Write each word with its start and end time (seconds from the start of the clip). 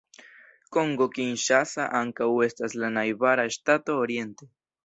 Kongo 0.77 1.05
Kinŝasa 1.17 1.85
ankaŭ 2.01 2.31
estas 2.49 2.77
la 2.85 2.93
najbara 2.97 3.49
ŝtato 3.59 4.03
oriente. 4.07 4.53